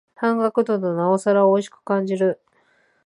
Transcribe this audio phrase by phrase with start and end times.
[0.15, 2.41] 半額だとなおさらおいしく感じる